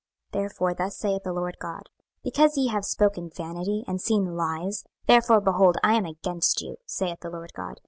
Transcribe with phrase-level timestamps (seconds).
[0.33, 1.83] 26:013:008 Therefore thus saith the Lord GOD;
[2.23, 7.19] Because ye have spoken vanity, and seen lies, therefore, behold, I am against you, saith
[7.19, 7.79] the Lord GOD.